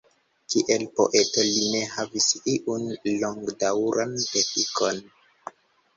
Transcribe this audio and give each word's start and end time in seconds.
Kiel 0.53 0.85
poeto 0.99 1.43
li 1.49 1.67
ne 1.73 1.81
havis 1.97 2.29
iun 2.55 2.89
longdaŭran 3.11 4.17
efikon. 4.45 5.03